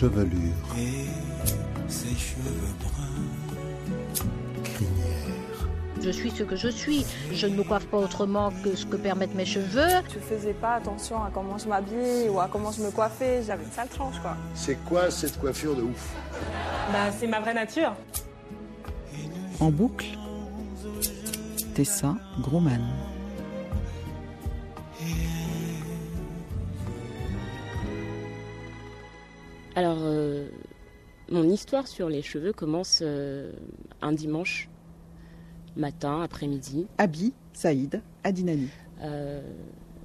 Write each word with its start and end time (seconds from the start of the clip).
chevelure. 0.00 0.54
Et 0.78 1.90
ses 1.90 2.14
cheveux 2.14 2.72
bruns. 2.80 4.24
Crinière. 4.64 5.68
Je 6.02 6.10
suis 6.10 6.30
ce 6.30 6.42
que 6.42 6.56
je 6.56 6.68
suis. 6.68 7.04
Je 7.32 7.46
ne 7.46 7.54
me 7.54 7.62
coiffe 7.62 7.84
pas 7.86 7.98
autrement 7.98 8.50
que 8.64 8.74
ce 8.74 8.86
que 8.86 8.96
permettent 8.96 9.34
mes 9.34 9.44
cheveux. 9.44 9.90
Je 10.14 10.18
faisais 10.18 10.54
pas 10.54 10.76
attention 10.76 11.22
à 11.22 11.30
comment 11.30 11.58
je 11.58 11.68
m'habillais 11.68 12.30
ou 12.30 12.40
à 12.40 12.48
comment 12.50 12.72
je 12.72 12.82
me 12.82 12.90
coiffais. 12.90 13.42
J'avais 13.46 13.64
une 13.64 13.72
sale 13.72 13.88
tranche, 13.88 14.18
quoi. 14.22 14.36
C'est 14.54 14.78
quoi 14.86 15.10
cette 15.10 15.38
coiffure 15.38 15.76
de 15.76 15.82
ouf? 15.82 16.08
Bah, 16.92 17.12
c'est 17.18 17.26
ma 17.26 17.40
vraie 17.40 17.52
nature. 17.52 17.92
En 19.60 19.70
boucle, 19.70 20.06
Tessa 21.74 22.16
Groman. 22.40 22.80
Alors, 29.80 30.00
euh, 30.02 30.46
mon 31.30 31.44
histoire 31.44 31.88
sur 31.88 32.10
les 32.10 32.20
cheveux 32.20 32.52
commence 32.52 32.98
euh, 33.00 33.50
un 34.02 34.12
dimanche 34.12 34.68
matin, 35.74 36.20
après-midi. 36.20 36.86
Abi, 36.98 37.32
Saïd, 37.54 38.02
Adinani. 38.22 38.68
Euh, 39.00 39.40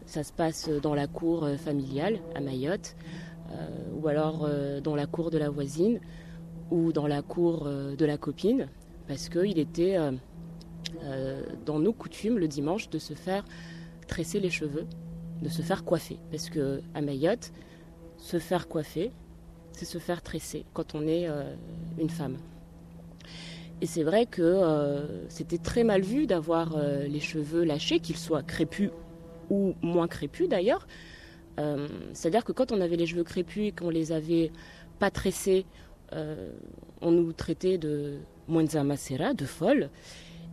ça 0.06 0.24
se 0.24 0.32
passe 0.32 0.70
dans 0.70 0.96
la 0.96 1.08
cour 1.08 1.50
familiale 1.58 2.20
à 2.36 2.40
Mayotte, 2.40 2.96
ou 3.98 4.08
alors 4.08 4.48
dans 4.82 4.96
la 4.96 5.08
cour 5.08 5.30
de 5.30 5.38
la 5.38 5.50
voisine, 5.50 6.00
ou 6.72 6.94
dans 6.94 7.08
la 7.08 7.22
cour 7.22 7.66
de 7.66 8.06
la 8.06 8.18
copine, 8.18 8.70
parce 9.10 9.28
qu'il 9.28 9.60
était 9.60 9.98
dans 11.66 11.80
nos 11.80 11.92
coutumes 11.92 12.38
le 12.40 12.48
dimanche 12.48 12.90
de 12.90 12.98
se 12.98 13.14
faire 13.14 13.44
tresser 14.08 14.40
les 14.40 14.52
cheveux, 14.52 14.86
de 15.42 15.50
se 15.50 15.62
faire 15.62 15.84
coiffer. 15.84 16.18
Parce 16.32 16.50
que 16.50 16.80
à 16.94 17.02
Mayotte, 17.02 17.52
se 18.18 18.40
faire 18.40 18.70
coiffer, 18.70 19.12
c'est 19.76 19.86
se 19.86 19.98
faire 19.98 20.22
tresser 20.22 20.66
quand 20.74 20.96
on 20.96 21.06
est 21.06 21.28
euh, 21.28 21.54
une 22.00 22.10
femme. 22.10 22.38
Et 23.82 23.86
c'est 23.86 24.04
vrai 24.04 24.26
que 24.26 24.42
euh, 24.42 25.28
c'était 25.28 25.58
très 25.58 25.84
mal 25.84 26.02
vu 26.02 26.28
d'avoir 26.28 26.78
euh, 26.78 27.06
les 27.08 27.20
cheveux 27.20 27.66
lâchés, 27.66 28.00
qu'ils 28.00 28.18
soient 28.18 28.42
crépus 28.42 28.92
ou 29.50 29.76
moins 29.82 30.08
crépus 30.08 30.50
d'ailleurs. 30.50 30.88
C'est-à-dire 32.12 32.44
que 32.44 32.52
quand 32.52 32.74
on 32.74 32.82
avait 32.82 32.98
les 32.98 33.06
cheveux 33.06 33.24
crépus 33.24 33.68
et 33.68 33.72
qu'on 33.72 33.90
les 33.90 34.12
avait 34.12 34.52
pas 35.00 35.10
tressés, 35.10 35.66
on 36.12 37.12
nous 37.12 37.32
traitait 37.32 37.78
de 37.78 38.18
Mwenza 38.50 38.84
Macera, 38.84 39.34
de 39.34 39.46
folle. 39.46 39.90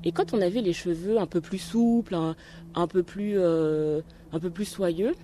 Et 0.04 0.12
quand 0.12 0.32
on 0.32 0.40
avait 0.40 0.60
les 0.60 0.72
cheveux 0.72 1.18
un 1.18 1.26
peu 1.26 1.40
plus 1.40 1.58
souples, 1.58 2.14
un, 2.14 2.36
un 2.76 2.86
peu 2.86 3.02
plus, 3.02 3.36
un 3.36 4.38
peu 4.40 4.50
plus 4.50 4.64
soyeux, 4.64 5.14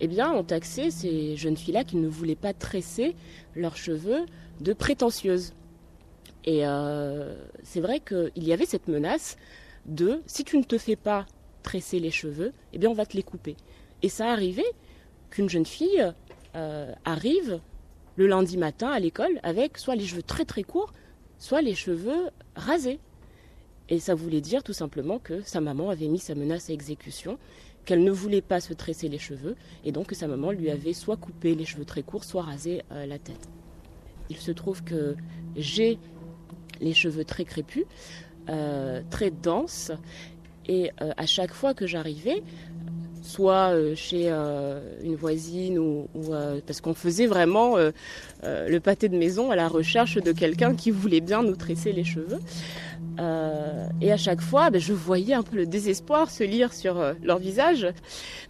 eh 0.00 0.06
bien, 0.06 0.32
on 0.32 0.44
taxait 0.44 0.90
ces 0.90 1.36
jeunes 1.36 1.56
filles-là 1.56 1.84
qui 1.84 1.96
ne 1.96 2.08
voulaient 2.08 2.36
pas 2.36 2.52
tresser 2.52 3.16
leurs 3.54 3.76
cheveux 3.76 4.26
de 4.60 4.72
prétentieuses. 4.72 5.52
Et 6.44 6.66
euh, 6.66 7.34
c'est 7.62 7.80
vrai 7.80 8.00
qu'il 8.00 8.44
y 8.44 8.52
avait 8.52 8.66
cette 8.66 8.88
menace 8.88 9.36
de 9.86 10.22
si 10.26 10.44
tu 10.44 10.56
ne 10.58 10.62
te 10.62 10.78
fais 10.78 10.96
pas 10.96 11.26
tresser 11.62 11.98
les 11.98 12.10
cheveux, 12.10 12.52
eh 12.72 12.78
bien, 12.78 12.90
on 12.90 12.94
va 12.94 13.06
te 13.06 13.16
les 13.16 13.22
couper. 13.22 13.56
Et 14.02 14.08
ça 14.08 14.30
arrivait 14.30 14.70
qu'une 15.30 15.48
jeune 15.48 15.66
fille 15.66 16.12
euh, 16.54 16.92
arrive 17.04 17.60
le 18.16 18.26
lundi 18.26 18.56
matin 18.56 18.88
à 18.88 18.98
l'école 18.98 19.38
avec 19.42 19.78
soit 19.78 19.96
les 19.96 20.06
cheveux 20.06 20.22
très 20.22 20.44
très 20.44 20.62
courts, 20.62 20.92
soit 21.38 21.62
les 21.62 21.74
cheveux 21.74 22.30
rasés. 22.56 23.00
Et 23.88 24.00
ça 24.00 24.14
voulait 24.14 24.40
dire 24.40 24.62
tout 24.62 24.72
simplement 24.72 25.18
que 25.18 25.40
sa 25.42 25.60
maman 25.60 25.90
avait 25.90 26.08
mis 26.08 26.18
sa 26.18 26.34
menace 26.34 26.68
à 26.68 26.72
exécution, 26.72 27.38
qu'elle 27.88 28.04
ne 28.04 28.10
voulait 28.10 28.42
pas 28.42 28.60
se 28.60 28.74
tresser 28.74 29.08
les 29.08 29.18
cheveux, 29.18 29.56
et 29.82 29.92
donc 29.92 30.08
que 30.08 30.14
sa 30.14 30.26
maman 30.26 30.50
lui 30.52 30.70
avait 30.70 30.92
soit 30.92 31.16
coupé 31.16 31.54
les 31.54 31.64
cheveux 31.64 31.86
très 31.86 32.02
courts, 32.02 32.24
soit 32.24 32.42
rasé 32.42 32.82
euh, 32.92 33.06
la 33.06 33.18
tête. 33.18 33.48
Il 34.28 34.36
se 34.36 34.50
trouve 34.50 34.84
que 34.84 35.16
j'ai 35.56 35.98
les 36.82 36.92
cheveux 36.92 37.24
très 37.24 37.46
crépus, 37.46 37.86
euh, 38.50 39.00
très 39.08 39.30
denses, 39.30 39.90
et 40.66 40.90
euh, 41.00 41.12
à 41.16 41.24
chaque 41.24 41.54
fois 41.54 41.72
que 41.72 41.86
j'arrivais, 41.86 42.42
soit 43.22 43.72
chez 43.94 44.28
une 45.02 45.16
voisine 45.16 45.78
ou, 45.78 46.08
parce 46.66 46.80
qu'on 46.80 46.94
faisait 46.94 47.26
vraiment 47.26 47.76
le 48.42 48.78
pâté 48.78 49.10
de 49.10 49.18
maison 49.18 49.50
à 49.50 49.56
la 49.56 49.68
recherche 49.68 50.16
de 50.16 50.32
quelqu'un 50.32 50.74
qui 50.74 50.90
voulait 50.90 51.20
bien 51.20 51.42
nous 51.42 51.56
tresser 51.56 51.92
les 51.92 52.04
cheveux. 52.04 52.38
Et 54.00 54.12
à 54.12 54.16
chaque 54.16 54.40
fois, 54.40 54.70
ben, 54.70 54.80
je 54.80 54.92
voyais 54.92 55.34
un 55.34 55.42
peu 55.42 55.56
le 55.56 55.66
désespoir 55.66 56.30
se 56.30 56.44
lire 56.44 56.72
sur 56.72 56.98
euh, 56.98 57.14
leur 57.22 57.38
visage. 57.38 57.86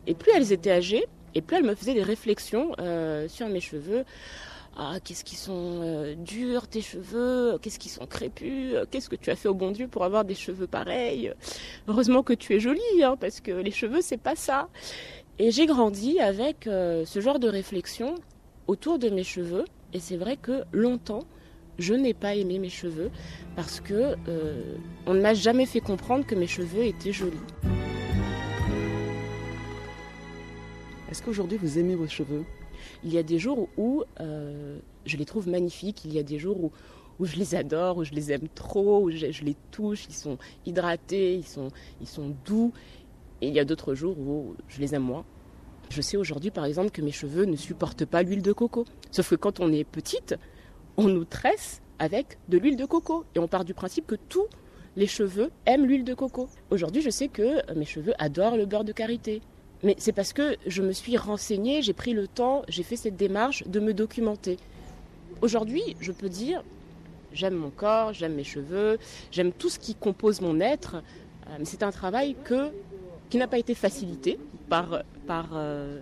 Et 0.07 0.15
plus 0.15 0.33
elles 0.35 0.53
étaient 0.53 0.73
âgées, 0.73 1.07
et 1.35 1.41
plus 1.41 1.57
elles 1.57 1.65
me 1.65 1.75
faisaient 1.75 1.95
des 1.95 2.03
réflexions 2.03 2.73
euh, 2.81 3.29
sur 3.29 3.49
mes 3.49 3.61
cheveux. 3.61 4.05
Ah, 4.81 4.99
qu'est-ce 5.03 5.25
qu'ils 5.25 5.39
sont 5.39 5.81
euh, 5.83 6.15
durs 6.15 6.69
tes 6.69 6.83
cheveux, 6.83 7.59
qu'est-ce 7.61 7.81
qu'ils 7.81 7.91
sont 7.91 8.07
crépus, 8.07 8.75
qu'est-ce 8.91 9.09
que 9.09 9.17
tu 9.17 9.29
as 9.31 9.35
fait 9.35 9.49
au 9.49 9.55
bon 9.55 9.73
Dieu 9.73 9.89
pour 9.89 10.05
avoir 10.05 10.25
des 10.25 10.37
cheveux 10.37 10.69
pareils? 10.69 11.33
Heureusement 11.89 12.23
que 12.23 12.33
tu 12.33 12.55
es 12.55 12.61
jolie, 12.61 13.03
hein, 13.03 13.17
parce 13.19 13.41
que 13.41 13.51
les 13.51 13.73
cheveux 13.73 14.03
c'est 14.03 14.21
pas 14.21 14.37
ça. 14.37 14.69
Et 15.41 15.51
j'ai 15.51 15.67
grandi 15.67 16.21
avec 16.21 16.69
euh, 16.69 17.05
ce 17.05 17.21
genre 17.21 17.41
de 17.41 17.49
réflexion 17.49 18.15
autour 18.69 19.01
de 19.01 19.09
mes 19.09 19.25
cheveux, 19.25 19.65
et 19.93 19.99
c'est 19.99 20.17
vrai 20.17 20.37
que 20.37 20.63
longtemps 20.71 21.25
je 21.79 21.95
n'ai 21.95 22.15
pas 22.15 22.35
aimé 22.35 22.59
mes 22.59 22.69
cheveux 22.69 23.11
parce 23.57 23.81
que 23.81 24.17
euh, 24.29 24.77
on 25.07 25.15
ne 25.15 25.21
m'a 25.21 25.35
jamais 25.35 25.67
fait 25.67 25.81
comprendre 25.81 26.27
que 26.27 26.35
mes 26.35 26.47
cheveux 26.47 26.85
étaient 26.85 27.13
jolis. 27.13 27.37
Est-ce 31.11 31.23
qu'aujourd'hui 31.23 31.59
vous 31.59 31.79
aimez 31.79 31.95
vos 31.95 32.07
cheveux? 32.09 32.45
Il 33.05 33.13
y 33.13 33.19
a 33.19 33.23
des 33.23 33.39
jours 33.39 33.69
où 33.77 34.03
euh, 34.21 34.79
je 35.07 35.17
les 35.17 35.25
trouve 35.25 35.49
magnifiques, 35.49 36.05
il 36.05 36.13
y 36.13 36.19
a 36.19 36.23
des 36.23 36.39
jours 36.39 36.63
où, 36.63 36.73
où 37.19 37.27
je 37.27 37.37
les 37.37 37.55
adore, 37.55 37.99
où 37.99 38.05
je 38.05 38.13
les 38.13 38.33
aime 38.33 38.49
trop, 38.55 39.05
où 39.05 39.11
je, 39.11 39.31
je 39.31 39.45
les 39.45 39.57
touche, 39.71 40.07
ils 40.09 40.15
sont 40.15 40.39
hydratés, 40.67 41.35
ils 41.35 41.47
sont, 41.47 41.69
ils 42.01 42.07
sont 42.07 42.35
doux. 42.45 42.73
Et 43.41 43.49
il 43.49 43.55
y 43.55 43.61
a 43.61 43.65
d'autres 43.65 43.95
jours 43.95 44.19
où 44.19 44.55
je 44.69 44.81
les 44.81 44.95
aime 44.95 45.05
moins. 45.05 45.25
Je 45.91 46.03
sais 46.03 46.17
aujourd'hui 46.17 46.51
par 46.51 46.65
exemple 46.65 46.91
que 46.91 47.01
mes 47.01 47.13
cheveux 47.13 47.45
ne 47.45 47.57
supportent 47.57 48.05
pas 48.05 48.23
l'huile 48.23 48.43
de 48.43 48.53
coco. 48.53 48.85
Sauf 49.11 49.31
que 49.31 49.37
quand 49.37 49.61
on 49.61 49.73
est 49.73 49.85
petite, 49.85 50.35
on 50.99 51.05
nous 51.09 51.25
tresse 51.25 51.81
avec 51.99 52.39
de 52.49 52.59
l'huile 52.59 52.77
de 52.77 52.85
coco. 52.85 53.25
Et 53.35 53.39
on 53.39 53.49
part 53.49 53.65
du 53.65 53.73
principe 53.73 54.07
que 54.07 54.17
tous 54.17 54.47
les 54.97 55.07
cheveux 55.07 55.51
aiment 55.65 55.87
l'huile 55.87 56.05
de 56.05 56.13
coco. 56.13 56.49
Aujourd'hui, 56.71 57.01
je 57.01 57.09
sais 57.09 57.29
que 57.29 57.73
mes 57.75 57.85
cheveux 57.85 58.13
adorent 58.19 58.57
le 58.57 58.67
beurre 58.67 58.85
de 58.85 58.93
karité. 58.93 59.41
Mais 59.85 59.95
c'est 59.99 60.13
parce 60.13 60.33
que 60.33 60.57
je 60.67 60.83
me 60.83 60.93
suis 60.93 61.17
renseignée, 61.17 61.83
j'ai 61.83 61.93
pris 61.93 62.13
le 62.13 62.27
temps, 62.27 62.63
j'ai 62.69 62.83
fait 62.83 62.97
cette 62.97 63.17
démarche 63.17 63.63
de 63.67 63.79
me 63.79 63.95
documenter. 63.95 64.57
Aujourd'hui, 65.41 65.97
je 66.01 66.11
peux 66.11 66.29
dire, 66.29 66.65
j'aime 67.33 67.55
mon 67.55 67.71
corps, 67.71 68.13
j'aime 68.13 68.35
mes 68.35 68.43
cheveux, 68.43 68.99
j'aime 69.31 69.53
tout 69.53 69.69
ce 69.69 69.79
qui 69.79 69.95
compose 69.95 70.41
mon 70.41 70.59
être. 70.59 70.97
Euh, 70.97 71.57
mais 71.61 71.65
c'est 71.65 71.85
un 71.85 71.93
travail 71.93 72.35
qui 73.31 73.39
n'a 73.39 73.47
pas 73.47 73.59
été 73.59 73.75
facilité 73.75 74.41
par, 74.69 75.05
par 75.29 75.51
euh, 75.53 76.01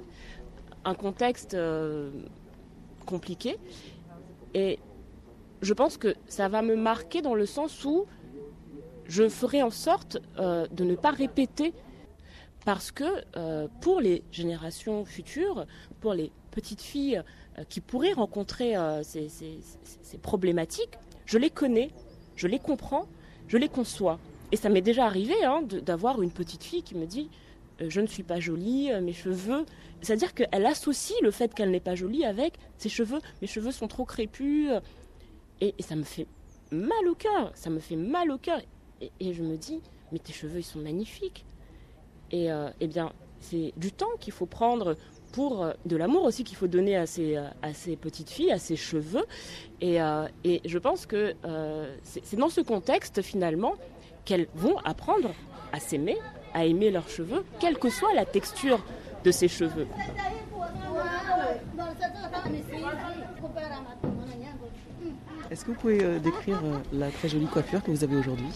un 0.87 0.95
contexte 0.95 1.53
euh, 1.53 2.09
compliqué. 3.05 3.59
Et 4.55 4.79
je 5.67 5.75
pense 5.75 5.97
que 5.97 6.15
ça 6.29 6.49
va 6.49 6.63
me 6.63 6.77
marquer 6.77 7.23
dans 7.23 7.35
le 7.35 7.45
sens 7.45 7.85
où 7.85 8.07
je 9.07 9.29
ferai 9.29 9.63
en 9.63 9.71
sorte 9.71 10.19
euh, 10.39 10.67
de 10.71 10.85
ne 10.85 10.95
pas 10.95 11.11
répéter 11.11 11.75
parce 12.65 12.93
que 12.93 13.05
euh, 13.37 13.67
pour 13.81 14.01
les 14.01 14.23
générations 14.31 15.05
futures, 15.05 15.67
pour 16.01 16.15
les 16.15 16.31
petites 16.53 16.83
filles 16.83 17.21
euh, 17.59 17.65
qui 17.69 17.81
pourraient 17.81 18.13
rencontrer 18.13 18.75
ces, 19.03 19.29
problématiques, 20.23 20.99
je 21.25 21.37
les 21.37 21.51
connais, 21.51 21.91
je 22.37 22.47
les 22.47 22.61
comprends, 22.61 23.07
je 23.49 23.57
les 23.57 23.69
conçois. 23.69 24.21
Et 24.53 24.57
ça 24.57 24.69
m'est 24.69 24.81
déjà 24.81 25.05
arrivé 25.05 25.35
hein, 25.45 25.63
d'avoir 25.63 26.23
une 26.23 26.31
petite 26.31 26.63
fille 26.63 26.85
qui 26.85 26.95
me 26.95 27.07
dit 27.07 27.29
je 27.81 28.01
ne 28.01 28.07
suis 28.07 28.23
pas 28.23 28.39
jolie, 28.39 28.91
mes 29.03 29.13
cheveux. 29.13 29.67
C'est-à-dire 30.01 30.33
qu'elle 30.33 30.65
associe 30.65 31.21
le 31.23 31.31
fait 31.31 31.53
qu'elle 31.53 31.71
n'est 31.71 31.81
pas 31.81 31.97
jolie 31.97 32.25
avec 32.25 32.55
ses 32.79 32.89
cheveux. 32.89 33.19
Mes 33.43 33.49
cheveux 33.49 33.73
sont 33.73 33.89
trop 33.89 34.05
crépus. 34.05 34.71
Et, 35.61 35.75
ça 35.81 35.97
me 35.97 36.03
fait 36.03 36.27
mal 36.71 37.09
au 37.09 37.15
cœur. 37.15 37.51
Ça 37.55 37.71
me 37.71 37.79
fait 37.79 37.97
mal 37.97 38.31
au 38.31 38.39
cœur. 38.39 38.61
Et, 39.21 39.33
je 39.33 39.43
me 39.43 39.57
dis, 39.57 39.81
mais 40.13 40.19
tes 40.19 40.33
cheveux, 40.33 40.59
ils 40.59 40.65
sont 40.65 40.79
magnifiques. 40.79 41.45
Et 42.31 42.51
euh, 42.51 42.69
eh 42.81 42.87
bien, 42.87 43.13
c'est 43.41 43.73
du 43.77 43.93
temps 43.93 44.17
qu'il 44.19 44.33
faut 44.33 44.47
prendre 44.47 44.97
pour 45.33 45.63
euh, 45.63 45.73
de 45.85 45.97
l'amour 45.97 46.25
aussi 46.25 46.45
qu'il 46.45 46.57
faut 46.57 46.67
donner 46.67 46.97
à 46.97 47.07
ces, 47.07 47.37
euh, 47.37 47.97
petites 48.01 48.31
filles, 48.31 48.53
à 48.53 48.59
ces 48.59 48.77
cheveux. 48.77 49.27
Et, 49.81 49.99
et 50.45 50.61
je 50.65 50.79
pense 50.79 51.07
que 51.07 51.35
c'est 52.03 52.25
c'est 52.25 52.37
dans 52.37 52.49
ce 52.49 52.61
contexte 52.61 53.23
finalement 53.23 53.75
qu'elles 54.25 54.49
vont 54.55 54.79
apprendre 54.79 55.33
à 55.73 55.79
s'aimer, 55.79 56.17
à 56.55 56.65
aimer 56.65 56.91
leurs 56.91 57.09
cheveux, 57.09 57.45
quelle 57.61 57.79
que 57.79 57.91
soit 57.91 58.15
la 58.15 58.25
texture 58.25 58.85
de 59.25 59.31
ces 59.31 59.49
cheveux. 59.49 59.87
Est-ce 65.51 65.65
que 65.65 65.71
vous 65.71 65.77
pouvez 65.77 66.03
euh, 66.03 66.19
décrire 66.19 66.61
euh, 66.65 66.79
la 66.93 67.11
très 67.11 67.29
jolie 67.29 67.47
coiffure 67.47 67.83
que 67.83 67.91
vous 67.91 68.05
avez 68.05 68.17
aujourd'hui? 68.17 68.53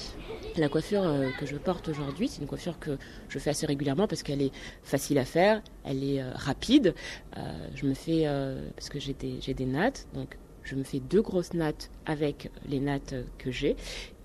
La 0.56 0.68
coiffure 0.68 1.02
euh, 1.04 1.30
que 1.38 1.46
je 1.46 1.56
porte 1.56 1.88
aujourd'hui, 1.88 2.28
c'est 2.28 2.40
une 2.40 2.48
coiffure 2.48 2.78
que 2.78 2.98
je 3.28 3.38
fais 3.38 3.50
assez 3.50 3.66
régulièrement 3.66 4.08
parce 4.08 4.22
qu'elle 4.22 4.42
est 4.42 4.52
facile 4.82 5.18
à 5.18 5.24
faire, 5.24 5.62
elle 5.84 6.02
est 6.02 6.20
euh, 6.20 6.32
rapide. 6.34 6.94
Euh, 7.36 7.68
je 7.74 7.86
me 7.86 7.94
fais, 7.94 8.26
parce 8.74 8.88
que 8.88 8.98
j'ai 8.98 9.14
des, 9.14 9.36
j'ai 9.40 9.54
des 9.54 9.66
nattes, 9.66 10.06
donc 10.14 10.36
je 10.62 10.74
me 10.74 10.82
fais 10.82 11.00
deux 11.00 11.22
grosses 11.22 11.54
nattes 11.54 11.90
avec 12.06 12.50
les 12.68 12.80
nattes 12.80 13.14
que 13.38 13.50
j'ai 13.50 13.76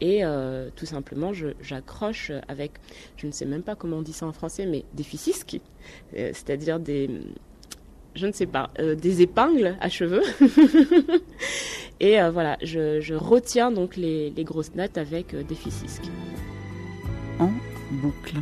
et 0.02 0.22
tout 0.76 0.86
simplement 0.86 1.32
j'accroche 1.62 2.32
avec, 2.48 2.74
je 3.18 3.28
ne 3.28 3.32
sais 3.32 3.46
même 3.46 3.64
pas 3.64 3.76
comment 3.76 3.98
on 3.98 4.02
dit 4.02 4.14
ça 4.14 4.26
en 4.26 4.34
français, 4.34 4.66
mais 4.66 4.84
des 4.94 5.04
ficisques, 5.04 5.60
c'est-à-dire 6.14 6.80
des, 6.80 7.10
je 8.16 8.28
ne 8.28 8.32
sais 8.32 8.46
pas, 8.46 8.72
des 8.78 9.22
épingles 9.22 9.78
à 9.80 9.90
cheveux. 9.90 10.24
Et 12.00 12.19
euh, 12.19 12.30
voilà, 12.31 12.57
je, 12.62 13.13
retiens 13.13 13.71
donc 13.71 13.95
les, 13.95 14.31
grosses 14.39 14.75
nattes 14.75 14.97
avec 14.97 15.33
euh, 15.33 15.44
des. 15.44 15.56
En 17.39 17.51
boucle. 17.92 18.38